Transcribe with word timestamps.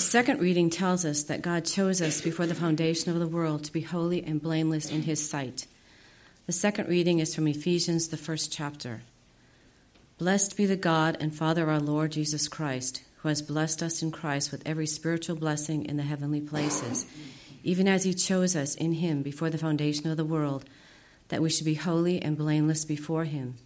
The 0.00 0.06
second 0.06 0.40
reading 0.40 0.70
tells 0.70 1.04
us 1.04 1.24
that 1.24 1.42
God 1.42 1.66
chose 1.66 2.00
us 2.00 2.22
before 2.22 2.46
the 2.46 2.54
foundation 2.54 3.12
of 3.12 3.18
the 3.18 3.28
world 3.28 3.64
to 3.64 3.72
be 3.72 3.82
holy 3.82 4.24
and 4.24 4.40
blameless 4.40 4.90
in 4.90 5.02
His 5.02 5.28
sight. 5.28 5.66
The 6.46 6.54
second 6.54 6.88
reading 6.88 7.18
is 7.18 7.34
from 7.34 7.46
Ephesians, 7.46 8.08
the 8.08 8.16
first 8.16 8.50
chapter. 8.50 9.02
Blessed 10.16 10.56
be 10.56 10.64
the 10.64 10.74
God 10.74 11.18
and 11.20 11.34
Father 11.34 11.64
of 11.64 11.68
our 11.68 11.80
Lord 11.80 12.12
Jesus 12.12 12.48
Christ, 12.48 13.02
who 13.18 13.28
has 13.28 13.42
blessed 13.42 13.82
us 13.82 14.02
in 14.02 14.10
Christ 14.10 14.50
with 14.50 14.62
every 14.64 14.86
spiritual 14.86 15.36
blessing 15.36 15.84
in 15.84 15.98
the 15.98 16.02
heavenly 16.02 16.40
places, 16.40 17.04
even 17.62 17.86
as 17.86 18.04
He 18.04 18.14
chose 18.14 18.56
us 18.56 18.74
in 18.74 18.94
Him 18.94 19.20
before 19.20 19.50
the 19.50 19.58
foundation 19.58 20.10
of 20.10 20.16
the 20.16 20.24
world, 20.24 20.64
that 21.28 21.42
we 21.42 21.50
should 21.50 21.66
be 21.66 21.74
holy 21.74 22.22
and 22.22 22.38
blameless 22.38 22.86
before 22.86 23.24
Him. 23.24 23.56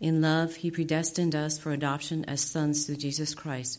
In 0.00 0.20
love, 0.20 0.56
He 0.56 0.70
predestined 0.70 1.34
us 1.34 1.58
for 1.58 1.72
adoption 1.72 2.26
as 2.26 2.42
sons 2.42 2.84
through 2.84 2.96
Jesus 2.96 3.34
Christ 3.34 3.78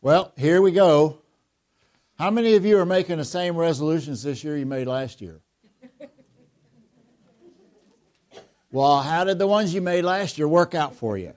Well, 0.00 0.32
here 0.36 0.62
we 0.62 0.70
go. 0.70 1.18
How 2.16 2.30
many 2.30 2.54
of 2.54 2.64
you 2.64 2.78
are 2.78 2.86
making 2.86 3.18
the 3.18 3.24
same 3.24 3.56
resolutions 3.56 4.22
this 4.22 4.44
year 4.44 4.56
you 4.56 4.64
made 4.64 4.86
last 4.86 5.20
year? 5.20 5.40
well, 8.70 9.00
how 9.00 9.24
did 9.24 9.40
the 9.40 9.48
ones 9.48 9.74
you 9.74 9.80
made 9.80 10.04
last 10.04 10.38
year 10.38 10.46
work 10.46 10.76
out 10.76 10.94
for 10.94 11.18
you? 11.18 11.34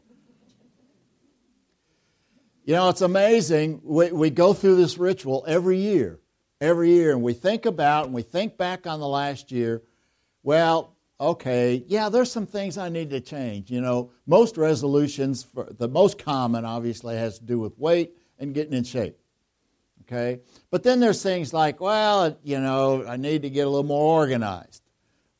You 2.63 2.75
know, 2.75 2.89
it's 2.89 3.01
amazing. 3.01 3.81
We, 3.83 4.11
we 4.11 4.29
go 4.29 4.53
through 4.53 4.75
this 4.75 4.99
ritual 4.99 5.43
every 5.47 5.79
year, 5.79 6.19
every 6.59 6.91
year, 6.91 7.13
and 7.13 7.23
we 7.23 7.33
think 7.33 7.65
about 7.65 8.05
and 8.05 8.13
we 8.13 8.21
think 8.21 8.57
back 8.57 8.85
on 8.85 8.99
the 8.99 9.07
last 9.07 9.51
year. 9.51 9.81
Well, 10.43 10.95
okay, 11.19 11.83
yeah, 11.87 12.09
there's 12.09 12.31
some 12.31 12.45
things 12.45 12.77
I 12.77 12.89
need 12.89 13.09
to 13.09 13.21
change. 13.21 13.71
You 13.71 13.81
know, 13.81 14.11
most 14.27 14.55
resolutions, 14.55 15.41
for, 15.41 15.67
the 15.75 15.87
most 15.87 16.19
common 16.19 16.63
obviously 16.63 17.15
has 17.15 17.39
to 17.39 17.45
do 17.45 17.57
with 17.57 17.75
weight 17.79 18.17
and 18.41 18.53
getting 18.53 18.73
in 18.73 18.83
shape. 18.83 19.17
Okay? 20.01 20.41
But 20.71 20.83
then 20.83 20.99
there's 20.99 21.23
things 21.23 21.53
like, 21.53 21.79
well, 21.79 22.37
you 22.43 22.59
know, 22.59 23.05
I 23.05 23.15
need 23.15 23.43
to 23.43 23.49
get 23.49 23.67
a 23.67 23.69
little 23.69 23.85
more 23.85 24.19
organized. 24.19 24.83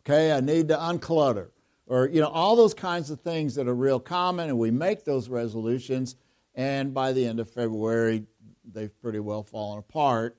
Okay? 0.06 0.32
I 0.32 0.40
need 0.40 0.70
to 0.70 0.78
unclutter. 0.78 1.50
Or, 1.88 2.08
you 2.08 2.22
know, 2.22 2.30
all 2.30 2.56
those 2.56 2.74
kinds 2.74 3.10
of 3.10 3.20
things 3.20 3.56
that 3.56 3.68
are 3.68 3.76
real 3.76 4.00
common, 4.00 4.48
and 4.48 4.58
we 4.58 4.72
make 4.72 5.04
those 5.04 5.28
resolutions, 5.28 6.16
and 6.56 6.94
by 6.94 7.12
the 7.12 7.26
end 7.26 7.42
of 7.42 7.50
February, 7.50 8.24
they've 8.64 8.98
pretty 9.02 9.20
well 9.20 9.44
fallen 9.44 9.80
apart. 9.80 10.38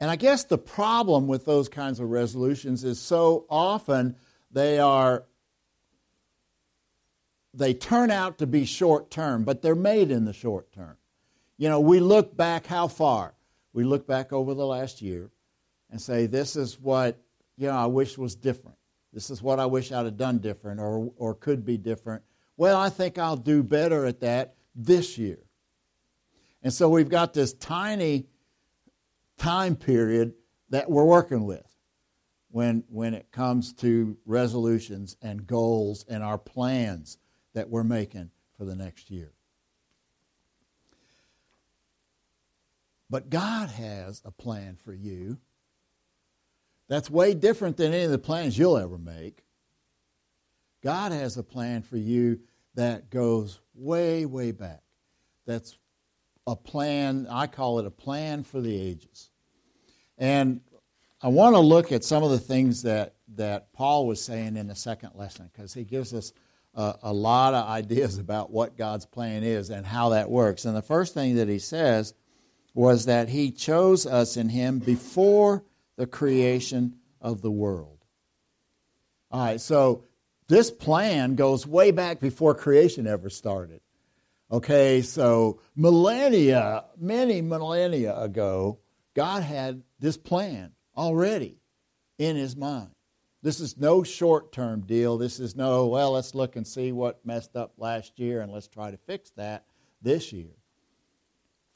And 0.00 0.10
I 0.10 0.16
guess 0.16 0.44
the 0.44 0.58
problem 0.58 1.28
with 1.28 1.44
those 1.44 1.68
kinds 1.68 2.00
of 2.00 2.10
resolutions 2.10 2.82
is 2.82 2.98
so 2.98 3.46
often 3.48 4.16
they 4.50 4.78
are 4.78 5.24
they 7.56 7.72
turn 7.72 8.10
out 8.10 8.38
to 8.38 8.46
be 8.46 8.64
short 8.64 9.10
term, 9.10 9.44
but 9.44 9.62
they're 9.62 9.74
made 9.74 10.10
in 10.10 10.24
the 10.24 10.32
short 10.32 10.72
term. 10.72 10.96
You 11.56 11.68
know, 11.68 11.80
we 11.80 12.00
look 12.00 12.36
back 12.36 12.66
how 12.66 12.86
far? 12.86 13.34
We 13.72 13.84
look 13.84 14.06
back 14.06 14.32
over 14.32 14.54
the 14.54 14.66
last 14.66 15.00
year 15.00 15.30
and 15.90 16.00
say, 16.00 16.26
this 16.26 16.54
is 16.56 16.78
what, 16.78 17.18
you 17.56 17.68
know, 17.68 17.76
I 17.76 17.86
wish 17.86 18.18
was 18.18 18.34
different. 18.34 18.76
This 19.12 19.30
is 19.30 19.42
what 19.42 19.58
I 19.58 19.66
wish 19.66 19.90
I'd 19.90 20.04
have 20.04 20.18
done 20.18 20.38
different 20.38 20.80
or, 20.80 21.10
or 21.16 21.34
could 21.34 21.64
be 21.64 21.78
different. 21.78 22.22
Well, 22.58 22.78
I 22.78 22.90
think 22.90 23.18
I'll 23.18 23.36
do 23.36 23.62
better 23.62 24.04
at 24.04 24.20
that 24.20 24.54
this 24.74 25.16
year. 25.16 25.38
And 26.62 26.72
so 26.72 26.88
we've 26.88 27.08
got 27.08 27.32
this 27.32 27.54
tiny 27.54 28.26
time 29.38 29.76
period 29.76 30.34
that 30.70 30.90
we're 30.90 31.04
working 31.04 31.44
with 31.44 31.64
when, 32.50 32.84
when 32.88 33.14
it 33.14 33.30
comes 33.30 33.72
to 33.74 34.16
resolutions 34.26 35.16
and 35.22 35.46
goals 35.46 36.04
and 36.08 36.22
our 36.22 36.38
plans 36.38 37.18
that 37.56 37.70
we're 37.70 37.82
making 37.82 38.30
for 38.58 38.66
the 38.66 38.76
next 38.76 39.10
year. 39.10 39.32
But 43.08 43.30
God 43.30 43.70
has 43.70 44.20
a 44.26 44.30
plan 44.30 44.76
for 44.76 44.92
you 44.92 45.38
that's 46.86 47.08
way 47.10 47.32
different 47.32 47.78
than 47.78 47.94
any 47.94 48.04
of 48.04 48.10
the 48.10 48.18
plans 48.18 48.58
you'll 48.58 48.76
ever 48.76 48.98
make. 48.98 49.42
God 50.84 51.12
has 51.12 51.38
a 51.38 51.42
plan 51.42 51.80
for 51.80 51.96
you 51.96 52.40
that 52.74 53.08
goes 53.08 53.58
way, 53.74 54.26
way 54.26 54.52
back. 54.52 54.82
That's 55.46 55.78
a 56.46 56.54
plan, 56.54 57.26
I 57.30 57.46
call 57.46 57.78
it 57.78 57.86
a 57.86 57.90
plan 57.90 58.44
for 58.44 58.60
the 58.60 58.78
ages. 58.78 59.30
And 60.18 60.60
I 61.22 61.28
want 61.28 61.54
to 61.54 61.60
look 61.60 61.90
at 61.90 62.04
some 62.04 62.22
of 62.22 62.30
the 62.30 62.38
things 62.38 62.82
that, 62.82 63.14
that 63.34 63.72
Paul 63.72 64.06
was 64.06 64.22
saying 64.22 64.58
in 64.58 64.68
the 64.68 64.74
second 64.74 65.12
lesson 65.14 65.48
because 65.50 65.72
he 65.72 65.84
gives 65.84 66.12
us 66.12 66.34
a 66.76 67.12
lot 67.12 67.54
of 67.54 67.66
ideas 67.66 68.18
about 68.18 68.50
what 68.50 68.76
God's 68.76 69.06
plan 69.06 69.42
is 69.42 69.70
and 69.70 69.86
how 69.86 70.10
that 70.10 70.30
works. 70.30 70.66
And 70.66 70.76
the 70.76 70.82
first 70.82 71.14
thing 71.14 71.36
that 71.36 71.48
he 71.48 71.58
says 71.58 72.12
was 72.74 73.06
that 73.06 73.30
he 73.30 73.50
chose 73.50 74.04
us 74.06 74.36
in 74.36 74.50
him 74.50 74.78
before 74.78 75.64
the 75.96 76.06
creation 76.06 76.96
of 77.20 77.40
the 77.40 77.50
world. 77.50 78.04
All 79.30 79.42
right, 79.42 79.60
so 79.60 80.04
this 80.48 80.70
plan 80.70 81.34
goes 81.34 81.66
way 81.66 81.90
back 81.90 82.20
before 82.20 82.54
creation 82.54 83.06
ever 83.06 83.30
started. 83.30 83.80
Okay, 84.52 85.02
so 85.02 85.60
millennia, 85.74 86.84
many 86.98 87.40
millennia 87.42 88.16
ago, 88.16 88.78
God 89.14 89.42
had 89.42 89.82
this 89.98 90.16
plan 90.16 90.72
already 90.96 91.58
in 92.18 92.36
his 92.36 92.54
mind. 92.54 92.90
This 93.42 93.60
is 93.60 93.76
no 93.76 94.02
short 94.02 94.52
term 94.52 94.80
deal. 94.80 95.18
This 95.18 95.38
is 95.38 95.54
no, 95.54 95.86
well, 95.86 96.12
let's 96.12 96.34
look 96.34 96.56
and 96.56 96.66
see 96.66 96.92
what 96.92 97.24
messed 97.24 97.56
up 97.56 97.74
last 97.78 98.18
year 98.18 98.40
and 98.40 98.52
let's 98.52 98.68
try 98.68 98.90
to 98.90 98.96
fix 98.96 99.30
that 99.36 99.64
this 100.02 100.32
year. 100.32 100.54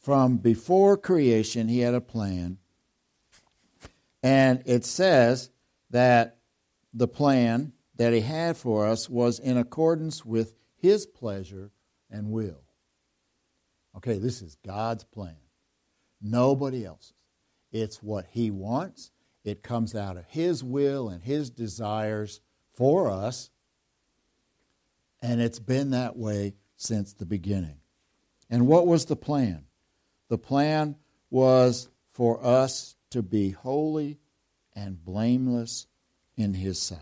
From 0.01 0.39
before 0.39 0.97
creation, 0.97 1.69
he 1.69 1.81
had 1.81 1.95
a 1.95 2.01
plan. 2.01 2.59
And 4.23 4.63
it 4.67 4.85
says 4.85 5.51
that 5.91 6.39
the 6.93 7.09
plan 7.09 7.73
that 7.97 8.13
he 8.13 8.21
had 8.21 8.57
for 8.57 8.87
us 8.87 9.09
was 9.09 9.39
in 9.39 9.57
accordance 9.57 10.25
with 10.25 10.55
his 10.77 11.07
pleasure 11.07 11.71
and 12.11 12.31
will. 12.31 12.63
Okay, 13.97 14.19
this 14.19 14.41
is 14.41 14.57
God's 14.65 15.05
plan, 15.05 15.37
nobody 16.23 16.85
else's. 16.87 17.13
It's 17.73 18.03
what 18.03 18.27
he 18.31 18.51
wants, 18.51 19.11
it 19.45 19.63
comes 19.63 19.95
out 19.95 20.17
of 20.17 20.27
His 20.27 20.63
will 20.63 21.09
and 21.09 21.23
His 21.23 21.51
desires 21.51 22.41
for 22.75 23.11
us. 23.11 23.51
And 25.23 25.41
it's 25.41 25.59
been 25.59 25.91
that 25.91 26.17
way 26.17 26.55
since 26.77 27.13
the 27.13 27.27
beginning. 27.27 27.77
And 28.49 28.67
what 28.67 28.87
was 28.87 29.07
the 29.07 29.17
plan? 29.17 29.67
The 30.29 30.39
plan 30.39 30.97
was 31.31 31.89
for 32.13 32.45
us 32.45 32.97
to 33.11 33.23
be 33.23 33.51
holy 33.51 34.19
and 34.75 35.05
blameless 35.05 35.87
in 36.37 36.55
His 36.55 36.81
sight. 36.81 36.99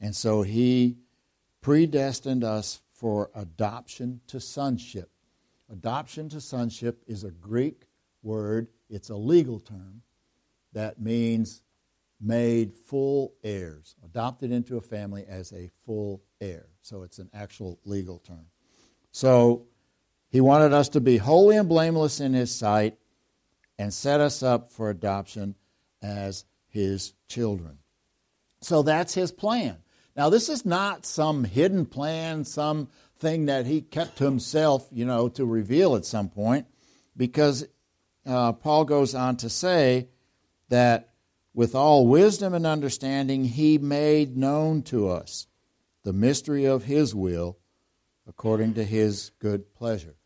And 0.00 0.14
so 0.14 0.42
He 0.42 0.96
predestined 1.60 2.44
us 2.44 2.80
for 2.92 3.30
adoption 3.34 4.20
to 4.28 4.40
sonship. 4.40 5.10
Adoption 5.70 6.28
to 6.28 6.40
sonship 6.40 7.02
is 7.06 7.24
a 7.24 7.30
Greek 7.30 7.86
word, 8.22 8.68
it's 8.88 9.10
a 9.10 9.16
legal 9.16 9.58
term 9.58 10.02
that 10.72 11.00
means 11.00 11.62
made 12.20 12.74
full 12.74 13.34
heirs, 13.42 13.96
adopted 14.04 14.52
into 14.52 14.76
a 14.76 14.80
family 14.80 15.24
as 15.28 15.52
a 15.52 15.68
full 15.84 16.22
heir. 16.40 16.66
So 16.80 17.02
it's 17.02 17.18
an 17.18 17.28
actual 17.34 17.80
legal 17.84 18.18
term. 18.18 18.46
So 19.10 19.66
He 20.28 20.40
wanted 20.40 20.72
us 20.72 20.88
to 20.90 21.00
be 21.00 21.16
holy 21.16 21.56
and 21.56 21.68
blameless 21.68 22.20
in 22.20 22.32
His 22.32 22.54
sight 22.54 22.96
and 23.78 23.92
set 23.92 24.20
us 24.20 24.42
up 24.42 24.70
for 24.70 24.88
adoption 24.88 25.56
as 26.00 26.44
His 26.68 27.12
children. 27.28 27.78
So 28.60 28.82
that's 28.82 29.14
His 29.14 29.32
plan. 29.32 29.78
Now, 30.14 30.28
this 30.28 30.48
is 30.48 30.64
not 30.64 31.06
some 31.06 31.42
hidden 31.42 31.86
plan, 31.86 32.44
some 32.44 32.88
thing 33.18 33.46
that 33.46 33.66
He 33.66 33.80
kept 33.80 34.18
to 34.18 34.24
Himself, 34.24 34.86
you 34.92 35.04
know, 35.04 35.28
to 35.30 35.44
reveal 35.44 35.96
at 35.96 36.04
some 36.04 36.28
point, 36.28 36.66
because 37.16 37.66
uh, 38.24 38.52
Paul 38.52 38.84
goes 38.84 39.14
on 39.14 39.36
to 39.38 39.50
say 39.50 40.08
that 40.72 41.10
with 41.54 41.74
all 41.74 42.06
wisdom 42.06 42.52
and 42.52 42.66
understanding, 42.66 43.44
He 43.44 43.78
made 43.78 44.36
known 44.36 44.82
to 44.82 45.08
us 45.08 45.46
the 46.02 46.12
mystery 46.12 46.64
of 46.64 46.84
His 46.84 47.14
will 47.14 47.58
according 48.26 48.74
to 48.74 48.84
His 48.84 49.30
good 49.38 49.74
pleasure. 49.74 50.16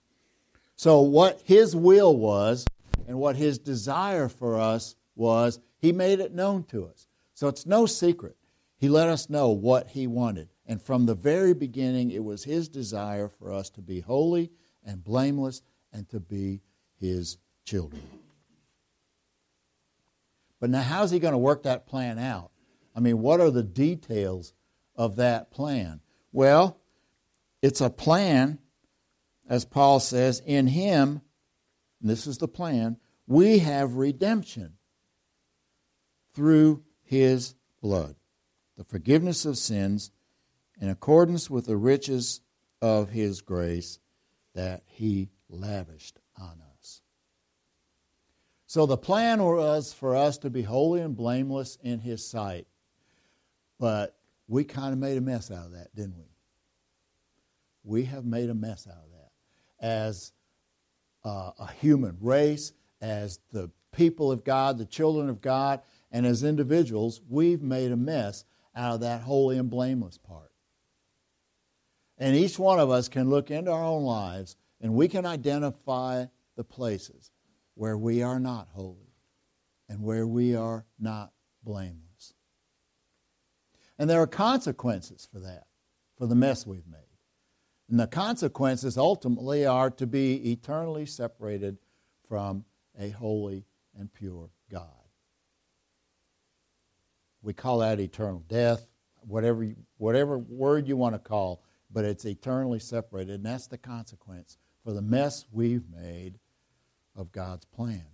So, 0.77 1.01
what 1.01 1.41
his 1.43 1.75
will 1.75 2.15
was 2.15 2.67
and 3.09 3.19
what 3.19 3.37
his 3.37 3.59
desire 3.59 4.29
for 4.29 4.61
us 4.61 4.95
was, 5.15 5.59
he 5.79 5.91
made 5.91 6.21
it 6.21 6.35
known 6.35 6.65
to 6.65 6.87
us. 6.87 7.09
So, 7.33 7.49
it's 7.49 7.65
no 7.65 7.87
secret. 7.87 8.37
He 8.77 8.91
let 8.91 9.09
us 9.09 9.31
know 9.31 9.49
what 9.49 9.89
he 9.89 10.07
wanted. 10.07 10.51
And 10.67 10.83
from 10.83 11.07
the 11.07 11.15
very 11.15 11.55
beginning, 11.55 12.11
it 12.11 12.23
was 12.23 12.45
his 12.45 12.69
desire 12.69 13.29
for 13.29 13.53
us 13.53 13.71
to 13.71 13.81
be 13.81 14.01
holy 14.01 14.51
and 14.85 15.03
blameless 15.03 15.63
and 15.95 16.07
to 16.11 16.21
be 16.21 16.61
his 17.01 17.39
children. 17.65 18.03
But 20.61 20.71
now, 20.71 20.83
how's 20.83 21.11
he 21.11 21.19
going 21.19 21.33
to 21.33 21.39
work 21.39 21.65
that 21.65 21.87
plan 21.87 22.19
out? 22.19 22.51
I 22.95 23.01
mean, 23.01 23.21
what 23.21 23.41
are 23.41 23.51
the 23.51 23.63
details 23.63 24.55
of 24.95 25.17
that 25.17 25.51
plan? 25.51 26.01
Well, 26.33 26.79
it's 27.63 27.81
a 27.81 27.91
plan 27.91 28.59
as 29.49 29.65
Paul 29.65 30.01
says, 30.01 30.43
in 30.45 30.67
him, 30.67 31.21
this 32.01 32.27
is 32.27 32.39
the 32.39 32.49
plan, 32.49 32.97
we 33.27 33.59
have 33.59 33.95
redemption 33.95 34.75
through 36.35 36.83
his 37.03 37.55
blood, 37.81 38.17
the 38.77 38.85
forgiveness 38.85 39.45
of 39.45 39.57
sins 39.57 40.11
in 40.81 40.89
accordance 40.89 41.49
with 41.49 41.67
the 41.67 41.77
riches 41.77 42.41
of 42.83 43.11
his 43.11 43.41
grace 43.41 43.99
that 44.55 44.83
he 44.87 45.31
lavished 45.49 46.19
on 46.39 46.61
us. 46.79 47.03
So 48.77 48.85
the 48.85 48.99
plan 48.99 49.43
was 49.43 49.95
for 49.95 50.15
us 50.15 50.37
to 50.37 50.51
be 50.51 50.61
holy 50.61 51.01
and 51.01 51.17
blameless 51.17 51.79
in 51.83 51.99
his 51.99 52.23
sight. 52.23 52.67
But 53.81 54.19
we 54.49 54.65
kind 54.65 54.93
of 54.93 54.99
made 54.99 55.17
a 55.17 55.23
mess 55.23 55.51
out 55.51 55.65
of 55.65 55.73
that, 55.73 55.95
didn't 55.95 56.19
we? 56.19 56.27
We 57.85 58.05
have 58.05 58.27
made 58.27 58.51
a 58.51 58.55
mess 58.55 58.87
out 58.87 59.03
of 59.03 59.11
that 59.13 59.31
as 59.81 60.33
uh, 61.25 61.53
a 61.59 61.73
human 61.81 62.19
race, 62.21 62.75
as 63.01 63.41
the 63.51 63.71
people 63.93 64.31
of 64.31 64.45
God, 64.45 64.77
the 64.77 64.85
children 64.85 65.31
of 65.31 65.41
God, 65.41 65.81
and 66.13 66.27
as 66.27 66.45
individuals, 66.45 67.23
we've 67.31 67.63
made 67.63 67.93
a 67.93 67.97
mess 67.97 68.45
out 68.75 68.97
of 68.97 69.01
that 69.01 69.23
holy 69.23 69.57
and 69.57 69.71
blameless 69.71 70.19
part. 70.19 70.53
And 72.19 72.37
each 72.37 72.59
one 72.59 72.79
of 72.79 72.91
us 72.91 73.09
can 73.09 73.31
look 73.31 73.51
into 73.51 73.71
our 73.71 73.85
own 73.85 74.05
lives 74.05 74.59
and 74.83 74.93
we 74.93 75.09
can 75.09 75.25
identify 75.25 76.27
the 76.57 76.65
places 76.65 77.31
where 77.77 77.97
we 77.97 78.23
are 78.23 78.41
not 78.41 78.69
holy 78.73 79.13
and 79.89 80.03
where 80.03 80.27
we 80.27 80.57
are 80.57 80.85
not 80.99 81.31
blameless. 81.63 82.35
And 83.99 84.11
there 84.11 84.21
are 84.21 84.27
consequences 84.27 85.29
for 85.31 85.41
that, 85.41 85.67
for 86.19 86.27
the 86.27 86.35
mess 86.35 86.67
we've 86.67 86.87
made. 86.87 87.01
And 87.89 88.01
the 88.01 88.07
consequences 88.07 88.99
ultimately 88.99 89.65
are 89.67 89.91
to 89.91 90.07
be 90.07 90.53
eternally 90.53 91.07
separated 91.07 91.79
from 92.29 92.65
a 92.99 93.11
holy 93.11 93.65
and 93.97 94.13
pure 94.13 94.51
God. 94.71 94.89
We 97.43 97.53
call 97.53 97.79
that 97.79 98.01
eternal 98.01 98.43
death, 98.49 98.87
whatever, 99.21 99.69
whatever 99.99 100.39
word 100.39 100.89
you 100.89 100.97
want 100.97 101.15
to 101.15 101.19
call, 101.19 101.63
but 101.93 102.05
it's 102.05 102.25
eternally 102.25 102.81
separated, 102.81 103.35
and 103.35 103.47
that's 103.47 103.69
the 103.69 103.79
consequence 103.79 104.57
for 104.83 104.93
the 104.93 105.03
mess 105.03 105.45
we've 105.53 105.85
made 105.89 106.39
of 107.17 107.33
God's 107.33 107.65
plan. 107.65 108.07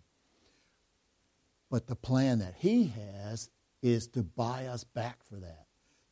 But 1.71 1.87
the 1.87 1.97
plan 1.97 2.39
that 2.39 2.55
He 2.57 2.93
has 3.21 3.51
is 3.83 4.07
to 4.09 4.23
buy 4.23 4.67
us 4.67 4.85
back 4.85 5.25
for 5.25 5.37
that, 5.37 5.67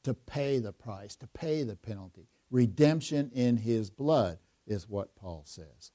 to 0.05 0.15
pay 0.15 0.59
the 0.59 0.73
price, 0.73 1.17
to 1.17 1.27
pay 1.29 1.63
the 1.63 1.77
penalty, 1.77 2.27
redemption 2.51 3.31
in 3.33 3.57
his 3.57 3.91
blood, 3.91 4.39
is 4.67 4.89
what 4.89 5.15
Paul 5.15 5.43
says. 5.47 5.93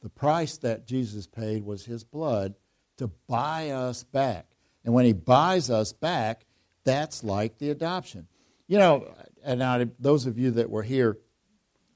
The 0.00 0.08
price 0.08 0.58
that 0.58 0.86
Jesus 0.86 1.26
paid 1.26 1.64
was 1.64 1.84
his 1.84 2.04
blood 2.04 2.54
to 2.96 3.08
buy 3.28 3.70
us 3.70 4.04
back. 4.04 4.46
And 4.84 4.94
when 4.94 5.04
he 5.04 5.12
buys 5.12 5.70
us 5.70 5.92
back, 5.92 6.44
that's 6.84 7.22
like 7.22 7.58
the 7.58 7.70
adoption. 7.70 8.26
You 8.66 8.78
know, 8.78 9.14
and 9.44 9.60
now 9.60 9.84
those 9.98 10.26
of 10.26 10.38
you 10.38 10.52
that 10.52 10.70
were 10.70 10.82
here 10.82 11.18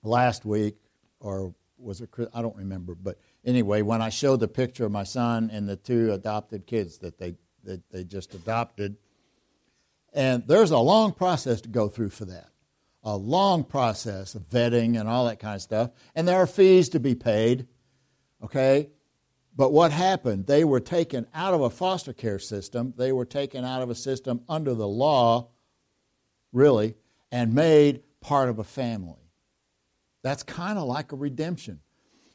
last 0.02 0.44
week, 0.44 0.76
or 1.19 1.54
was 1.78 2.00
it, 2.00 2.10
I 2.32 2.42
don't 2.42 2.56
remember, 2.56 2.94
but 2.94 3.19
anyway, 3.46 3.81
when 3.81 4.02
I 4.02 4.10
showed 4.10 4.40
the 4.40 4.48
picture 4.48 4.84
of 4.84 4.93
my 4.93 5.04
son 5.04 5.50
and 5.50 5.66
the 5.66 5.76
two 5.76 6.12
adopted 6.12 6.66
kids 6.66 6.98
that 6.98 7.19
they, 7.19 7.37
that 7.64 7.88
they 7.90 8.04
just 8.04 8.34
adopted, 8.34 8.96
and 10.12 10.46
there's 10.46 10.72
a 10.72 10.78
long 10.78 11.12
process 11.12 11.62
to 11.62 11.69
go 11.69 11.88
through 11.88 12.10
for 12.10 12.26
that 12.26 12.50
a 13.06 13.16
long 13.16 13.62
process 13.62 14.34
of 14.34 14.43
vetting 14.50 14.98
and 14.98 15.08
all 15.08 15.26
that 15.26 15.38
kind 15.38 15.54
of 15.54 15.62
stuff. 15.62 15.93
And 16.16 16.26
there 16.26 16.38
are 16.38 16.46
fees 16.46 16.88
to 16.90 17.00
be 17.00 17.14
paid, 17.14 17.69
okay? 18.43 18.90
But 19.54 19.72
what 19.72 19.92
happened? 19.92 20.46
They 20.46 20.64
were 20.64 20.81
taken 20.81 21.28
out 21.32 21.54
of 21.54 21.60
a 21.60 21.70
foster 21.70 22.12
care 22.12 22.40
system, 22.40 22.92
they 22.96 23.12
were 23.12 23.25
taken 23.25 23.64
out 23.64 23.81
of 23.81 23.90
a 23.90 23.94
system 23.94 24.42
under 24.49 24.75
the 24.75 24.88
law, 24.88 25.50
really, 26.52 26.96
and 27.31 27.54
made 27.54 28.02
part 28.20 28.49
of 28.49 28.58
a 28.58 28.64
family. 28.64 29.31
That's 30.25 30.42
kind 30.42 30.76
of 30.76 30.88
like 30.88 31.12
a 31.12 31.16
redemption. 31.16 31.78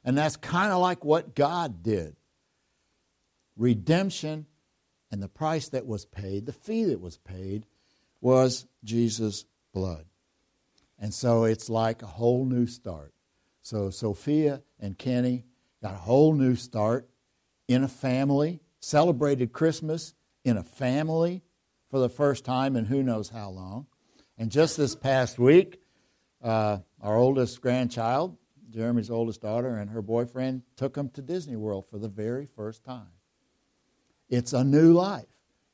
And 0.04 0.18
that's 0.18 0.36
kind 0.36 0.72
of 0.72 0.82
like 0.82 1.06
what 1.06 1.36
God 1.36 1.84
did. 1.84 2.16
Redemption 3.56 4.48
and 5.12 5.22
the 5.22 5.28
price 5.28 5.70
that 5.70 5.86
was 5.86 6.06
paid, 6.06 6.46
the 6.46 6.54
fee 6.54 6.86
that 6.86 7.02
was 7.02 7.18
paid, 7.18 7.66
was 8.20 8.66
Jesus' 8.84 9.46
blood. 9.74 10.06
And 10.98 11.14
so 11.14 11.44
it's 11.44 11.70
like 11.70 12.02
a 12.02 12.08
whole 12.08 12.46
new 12.46 12.68
start. 12.68 13.14
So 13.62 13.90
Sophia 13.90 14.62
and 14.80 14.98
Kenny 14.98 15.46
got 15.82 15.94
a 15.94 15.98
whole 15.98 16.34
new 16.34 16.56
start 16.56 17.10
in 17.68 17.84
a 17.84 17.88
family, 17.88 18.60
celebrated 18.80 19.52
Christmas 19.52 20.14
in 20.44 20.58
a 20.58 20.64
family 20.64 21.44
for 21.90 22.00
the 22.00 22.10
first 22.10 22.46
time 22.46 22.76
in 22.76 22.86
who 22.86 23.04
knows 23.04 23.30
how 23.30 23.50
long. 23.50 23.88
And 24.38 24.52
just 24.52 24.78
this 24.78 24.96
past 24.96 25.38
week, 25.38 25.80
uh, 26.44 26.80
our 27.02 27.16
oldest 27.16 27.62
grandchild, 27.62 28.38
Jeremy's 28.72 29.10
oldest 29.10 29.42
daughter, 29.42 29.76
and 29.78 29.90
her 29.90 30.02
boyfriend 30.02 30.64
took 30.76 30.94
them 30.94 31.10
to 31.10 31.22
Disney 31.22 31.56
World 31.56 31.86
for 31.90 31.98
the 31.98 32.08
very 32.08 32.46
first 32.46 32.84
time. 32.84 33.12
It's 34.30 34.54
a 34.54 34.64
new 34.64 34.94
life, 34.94 35.26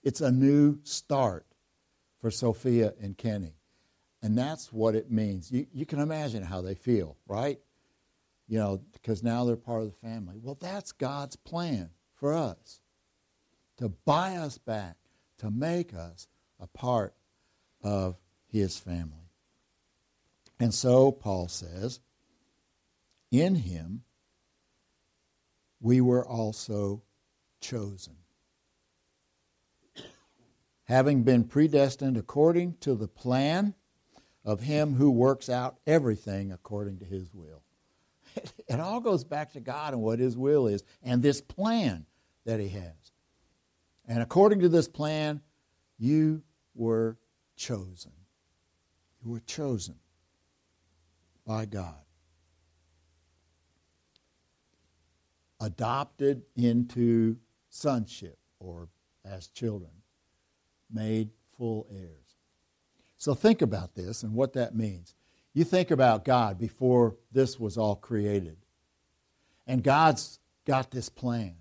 it's 0.04 0.22
a 0.22 0.32
new 0.32 0.80
start 0.84 1.46
for 2.20 2.32
Sophia 2.32 2.94
and 3.02 3.18
Kenny. 3.18 3.54
And 4.22 4.38
that's 4.38 4.74
what 4.74 4.96
it 4.96 5.12
means. 5.12 5.52
You, 5.52 5.68
you 5.72 5.86
can 5.86 6.00
imagine 6.00 6.42
how 6.42 6.62
they 6.62 6.74
feel, 6.74 7.18
right? 7.28 7.60
You 8.48 8.58
know, 8.58 8.82
because 8.94 9.22
now 9.22 9.46
they're 9.46 9.56
part 9.56 9.84
of 9.84 9.88
the 9.88 10.08
family. 10.08 10.38
Well, 10.42 10.58
that's 10.60 10.92
God's 10.92 11.36
plan 11.36 11.92
for 12.16 12.34
us 12.34 12.82
to 13.78 13.90
buy 13.90 14.36
us 14.36 14.58
back, 14.58 14.98
to 15.38 15.52
make 15.52 15.94
us 15.94 16.28
a 16.60 16.66
part 16.66 17.14
of 17.84 18.18
his 18.48 18.78
family. 18.78 19.30
And 20.60 20.74
so, 20.74 21.12
Paul 21.12 21.48
says, 21.48 22.00
in 23.32 23.56
him 23.56 24.04
we 25.80 26.02
were 26.02 26.26
also 26.26 27.04
chosen. 27.60 28.16
Having 30.86 31.24
been 31.24 31.44
predestined 31.44 32.18
according 32.18 32.76
to 32.82 32.96
the 32.96 33.08
plan 33.08 33.74
of 34.46 34.62
him 34.62 34.96
who 34.96 35.12
works 35.12 35.50
out 35.50 35.78
everything 35.86 36.52
according 36.52 37.00
to 37.00 37.06
his 37.06 37.34
will. 37.34 37.64
It 38.68 38.80
all 38.80 39.00
goes 39.00 39.24
back 39.24 39.54
to 39.54 39.60
God 39.60 39.94
and 39.94 40.02
what 40.02 40.20
his 40.20 40.38
will 40.38 40.68
is 40.68 40.84
and 41.02 41.24
this 41.24 41.42
plan 41.42 42.06
that 42.46 42.60
he 42.60 42.70
has. 42.70 43.12
And 44.08 44.22
according 44.22 44.60
to 44.60 44.70
this 44.70 44.88
plan, 44.88 45.42
you 45.98 46.44
were 46.76 47.18
chosen. 47.56 48.12
You 49.24 49.32
were 49.32 49.40
chosen 49.42 49.96
by 51.46 51.66
God. 51.66 52.07
Adopted 55.60 56.44
into 56.56 57.38
sonship 57.70 58.38
or 58.60 58.90
as 59.26 59.48
children, 59.48 59.92
made 60.92 61.30
full 61.58 61.88
heirs. 61.92 62.36
So 63.18 63.34
think 63.34 63.62
about 63.62 63.96
this 63.96 64.24
and 64.24 64.34
what 64.34 64.54
that 64.54 64.76
means. 64.76 65.16
You 65.54 65.64
think 65.64 65.90
about 65.92 66.24
God 66.24 66.60
before 66.60 67.16
this 67.32 67.60
was 67.60 67.78
all 67.78 67.96
created. 67.96 68.58
And 69.66 69.84
God's 69.84 70.40
got 70.66 70.92
this 70.92 71.10
plan. 71.10 71.56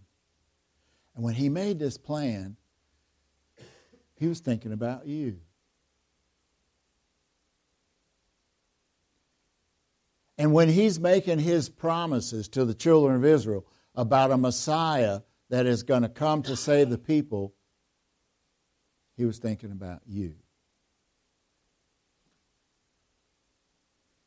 And 1.15 1.25
when 1.25 1.35
He 1.35 1.49
made 1.49 1.79
this 1.79 1.97
plan, 1.97 2.57
He 4.17 4.27
was 4.27 4.41
thinking 4.41 4.73
about 4.73 5.07
you. 5.07 5.39
And 10.37 10.53
when 10.53 10.69
He's 10.69 11.01
making 11.01 11.39
His 11.39 11.71
promises 11.71 12.49
to 12.49 12.67
the 12.67 12.75
children 12.75 13.17
of 13.17 13.25
Israel 13.25 13.67
about 13.97 14.31
a 14.31 14.37
Messiah 14.37 15.21
that 15.49 15.67
is 15.67 15.83
going 15.83 16.03
to 16.03 16.09
come 16.09 16.43
to 16.45 16.57
save 16.57 16.91
the 16.91 16.99
people, 16.99 17.55
He 19.17 19.25
was 19.25 19.39
thinking 19.39 19.73
about 19.73 20.03
you. 20.07 20.35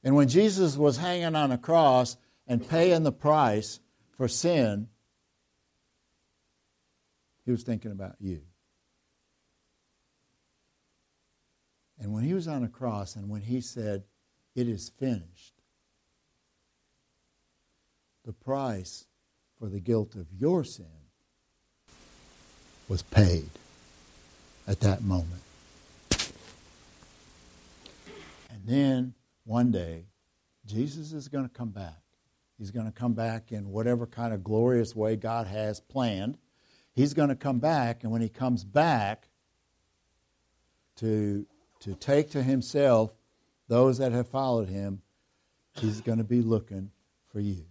And 0.03 0.15
when 0.15 0.27
Jesus 0.27 0.77
was 0.77 0.97
hanging 0.97 1.35
on 1.35 1.51
a 1.51 1.57
cross 1.57 2.17
and 2.47 2.67
paying 2.67 3.03
the 3.03 3.11
price 3.11 3.79
for 4.15 4.27
sin, 4.27 4.87
he 7.45 7.51
was 7.51 7.63
thinking 7.63 7.91
about 7.91 8.15
you. 8.19 8.41
And 11.99 12.13
when 12.13 12.23
he 12.23 12.33
was 12.33 12.47
on 12.47 12.63
a 12.63 12.69
cross 12.69 13.15
and 13.15 13.29
when 13.29 13.41
he 13.41 13.59
said, 13.59 14.03
It 14.55 14.69
is 14.69 14.89
finished, 14.89 15.55
the 18.25 18.31
price 18.31 19.05
for 19.59 19.67
the 19.67 19.79
guilt 19.79 20.15
of 20.15 20.27
your 20.37 20.63
sin 20.63 20.85
was 22.87 23.01
paid 23.03 23.49
at 24.67 24.79
that 24.79 25.03
moment. 25.03 25.41
And 28.49 28.65
then 28.65 29.13
one 29.45 29.71
day, 29.71 30.05
Jesus 30.65 31.11
is 31.11 31.27
going 31.27 31.47
to 31.47 31.53
come 31.53 31.69
back. 31.69 32.01
He's 32.57 32.71
going 32.71 32.85
to 32.85 32.91
come 32.91 33.13
back 33.13 33.51
in 33.51 33.69
whatever 33.69 34.05
kind 34.05 34.33
of 34.33 34.43
glorious 34.43 34.95
way 34.95 35.15
God 35.15 35.47
has 35.47 35.79
planned. 35.79 36.37
He's 36.93 37.13
going 37.13 37.29
to 37.29 37.35
come 37.35 37.59
back, 37.59 38.03
and 38.03 38.11
when 38.11 38.21
he 38.21 38.29
comes 38.29 38.63
back 38.63 39.29
to, 40.97 41.45
to 41.79 41.95
take 41.95 42.31
to 42.31 42.43
himself 42.43 43.11
those 43.67 43.99
that 43.99 44.11
have 44.11 44.27
followed 44.27 44.67
him, 44.67 45.01
he's 45.79 46.01
going 46.01 46.17
to 46.17 46.23
be 46.23 46.41
looking 46.41 46.91
for 47.31 47.39
you. 47.39 47.68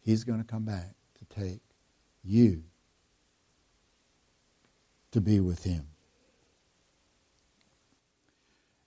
He's 0.00 0.24
going 0.24 0.38
to 0.38 0.46
come 0.46 0.64
back 0.64 0.94
to 1.18 1.24
take 1.40 1.60
you 2.22 2.64
to 5.12 5.20
be 5.20 5.40
with 5.40 5.64
him. 5.64 5.86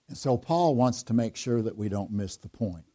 And 0.07 0.17
so 0.17 0.37
Paul 0.37 0.75
wants 0.75 1.03
to 1.03 1.13
make 1.13 1.35
sure 1.35 1.61
that 1.61 1.77
we 1.77 1.89
don't 1.89 2.11
miss 2.11 2.37
the 2.37 2.49
point. 2.49 2.85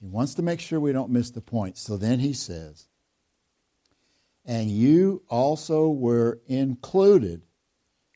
He 0.00 0.06
wants 0.06 0.34
to 0.34 0.42
make 0.42 0.60
sure 0.60 0.78
we 0.78 0.92
don't 0.92 1.10
miss 1.10 1.30
the 1.30 1.40
point. 1.40 1.78
So 1.78 1.96
then 1.96 2.18
he 2.18 2.32
says, 2.32 2.86
And 4.44 4.70
you 4.70 5.22
also 5.28 5.88
were 5.88 6.40
included 6.46 7.42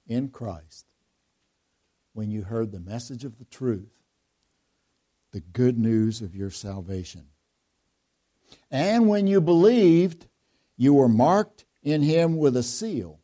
in 0.06 0.28
Christ 0.28 0.86
when 2.12 2.30
you 2.30 2.42
heard 2.42 2.70
the 2.70 2.80
message 2.80 3.24
of 3.24 3.38
the 3.38 3.44
truth, 3.46 3.92
the 5.32 5.40
good 5.40 5.78
news 5.78 6.20
of 6.20 6.34
your 6.34 6.50
salvation. 6.50 7.26
And 8.70 9.08
when 9.08 9.26
you 9.26 9.40
believed, 9.40 10.26
you 10.76 10.94
were 10.94 11.08
marked 11.08 11.64
in 11.82 12.02
him 12.02 12.36
with 12.36 12.56
a 12.56 12.62
seal, 12.62 13.20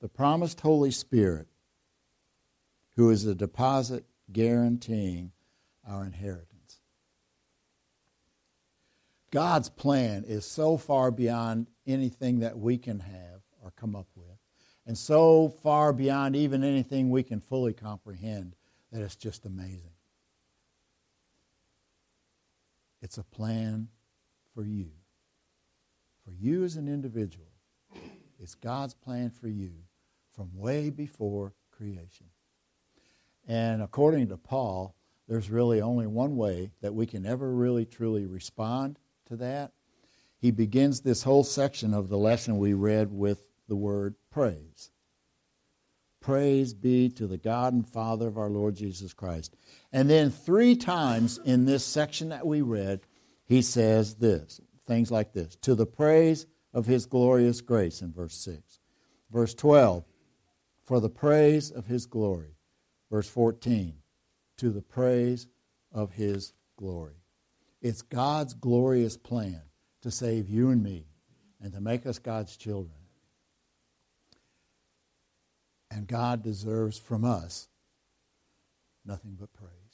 the 0.00 0.08
promised 0.08 0.60
Holy 0.60 0.90
Spirit 0.90 1.48
who 2.96 3.10
is 3.10 3.24
a 3.26 3.34
deposit 3.34 4.04
guaranteeing 4.32 5.30
our 5.88 6.04
inheritance. 6.04 6.80
God's 9.30 9.68
plan 9.68 10.24
is 10.26 10.44
so 10.44 10.76
far 10.76 11.10
beyond 11.10 11.66
anything 11.86 12.40
that 12.40 12.58
we 12.58 12.78
can 12.78 13.00
have 13.00 13.42
or 13.62 13.70
come 13.72 13.94
up 13.94 14.08
with, 14.16 14.38
and 14.86 14.96
so 14.96 15.48
far 15.62 15.92
beyond 15.92 16.34
even 16.36 16.64
anything 16.64 17.10
we 17.10 17.22
can 17.22 17.40
fully 17.40 17.74
comprehend 17.74 18.56
that 18.92 19.02
it's 19.02 19.16
just 19.16 19.44
amazing. 19.44 19.95
It's 23.02 23.18
a 23.18 23.24
plan 23.24 23.88
for 24.54 24.64
you. 24.64 24.90
For 26.24 26.32
you 26.32 26.64
as 26.64 26.76
an 26.76 26.88
individual. 26.88 27.46
It's 28.38 28.54
God's 28.54 28.94
plan 28.94 29.30
for 29.30 29.48
you 29.48 29.72
from 30.34 30.50
way 30.54 30.90
before 30.90 31.54
creation. 31.70 32.26
And 33.46 33.80
according 33.82 34.28
to 34.28 34.36
Paul, 34.36 34.94
there's 35.28 35.50
really 35.50 35.80
only 35.80 36.06
one 36.06 36.36
way 36.36 36.70
that 36.82 36.94
we 36.94 37.06
can 37.06 37.26
ever 37.26 37.50
really 37.52 37.84
truly 37.84 38.26
respond 38.26 38.98
to 39.26 39.36
that. 39.36 39.72
He 40.38 40.50
begins 40.50 41.00
this 41.00 41.22
whole 41.22 41.44
section 41.44 41.94
of 41.94 42.08
the 42.08 42.18
lesson 42.18 42.58
we 42.58 42.74
read 42.74 43.12
with 43.12 43.42
the 43.68 43.76
word 43.76 44.14
praise. 44.30 44.90
Praise 46.20 46.74
be 46.74 47.08
to 47.10 47.26
the 47.26 47.38
God 47.38 47.72
and 47.72 47.88
Father 47.88 48.26
of 48.26 48.36
our 48.36 48.50
Lord 48.50 48.74
Jesus 48.74 49.12
Christ. 49.12 49.56
And 49.96 50.10
then 50.10 50.28
three 50.28 50.76
times 50.76 51.40
in 51.42 51.64
this 51.64 51.82
section 51.82 52.28
that 52.28 52.46
we 52.46 52.60
read, 52.60 53.00
he 53.46 53.62
says 53.62 54.16
this 54.16 54.60
things 54.86 55.10
like 55.10 55.32
this 55.32 55.56
to 55.62 55.74
the 55.74 55.86
praise 55.86 56.44
of 56.74 56.84
his 56.84 57.06
glorious 57.06 57.62
grace 57.62 58.02
in 58.02 58.12
verse 58.12 58.34
6. 58.34 58.78
Verse 59.30 59.54
12, 59.54 60.04
for 60.84 61.00
the 61.00 61.08
praise 61.08 61.70
of 61.70 61.86
his 61.86 62.04
glory. 62.04 62.58
Verse 63.10 63.26
14, 63.26 63.94
to 64.58 64.68
the 64.68 64.82
praise 64.82 65.46
of 65.90 66.12
his 66.12 66.52
glory. 66.76 67.22
It's 67.80 68.02
God's 68.02 68.52
glorious 68.52 69.16
plan 69.16 69.62
to 70.02 70.10
save 70.10 70.50
you 70.50 70.68
and 70.68 70.82
me 70.82 71.06
and 71.62 71.72
to 71.72 71.80
make 71.80 72.04
us 72.04 72.18
God's 72.18 72.54
children. 72.58 72.98
And 75.90 76.06
God 76.06 76.42
deserves 76.42 76.98
from 76.98 77.24
us 77.24 77.68
nothing 79.06 79.38
but 79.40 79.50
praise. 79.54 79.85